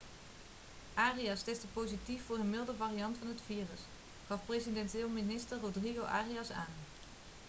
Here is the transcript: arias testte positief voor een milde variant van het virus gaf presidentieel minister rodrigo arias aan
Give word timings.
arias 0.95 1.41
testte 1.43 1.67
positief 1.67 2.23
voor 2.25 2.37
een 2.37 2.49
milde 2.49 2.73
variant 2.75 3.17
van 3.17 3.27
het 3.27 3.41
virus 3.45 3.79
gaf 4.27 4.45
presidentieel 4.45 5.09
minister 5.09 5.57
rodrigo 5.59 6.03
arias 6.03 6.51
aan 6.51 6.73